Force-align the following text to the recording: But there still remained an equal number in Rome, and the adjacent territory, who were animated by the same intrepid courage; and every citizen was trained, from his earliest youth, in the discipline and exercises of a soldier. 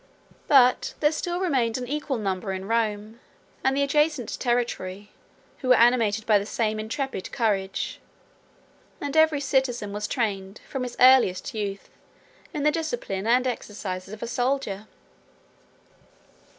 But 0.47 0.95
there 0.99 1.11
still 1.11 1.39
remained 1.39 1.77
an 1.77 1.87
equal 1.87 2.17
number 2.17 2.53
in 2.53 2.67
Rome, 2.67 3.19
and 3.63 3.77
the 3.77 3.83
adjacent 3.83 4.39
territory, 4.39 5.11
who 5.59 5.67
were 5.67 5.75
animated 5.75 6.25
by 6.25 6.39
the 6.39 6.45
same 6.47 6.79
intrepid 6.79 7.31
courage; 7.31 7.99
and 8.99 9.15
every 9.15 9.39
citizen 9.39 9.93
was 9.93 10.07
trained, 10.07 10.59
from 10.67 10.81
his 10.81 10.97
earliest 10.99 11.53
youth, 11.53 11.91
in 12.51 12.63
the 12.63 12.71
discipline 12.71 13.27
and 13.27 13.45
exercises 13.45 14.11
of 14.11 14.23
a 14.23 14.27
soldier. 14.27 14.87